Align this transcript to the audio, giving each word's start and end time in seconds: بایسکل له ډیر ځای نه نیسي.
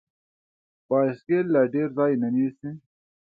بایسکل 0.89 1.45
له 1.55 1.61
ډیر 1.73 1.87
ځای 1.97 2.13
نه 2.21 2.29
نیسي. 2.35 2.69